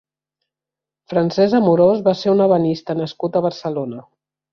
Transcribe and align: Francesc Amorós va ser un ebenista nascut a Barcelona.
Francesc 1.11 1.57
Amorós 1.59 2.01
va 2.07 2.13
ser 2.21 2.31
un 2.37 2.41
ebenista 2.47 2.97
nascut 3.03 3.37
a 3.37 3.43
Barcelona. 3.49 4.01